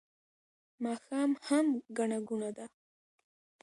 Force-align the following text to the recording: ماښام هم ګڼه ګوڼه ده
ماښام 0.83 1.31
هم 1.47 1.67
ګڼه 1.97 2.19
ګوڼه 2.27 2.49
ده 2.57 2.65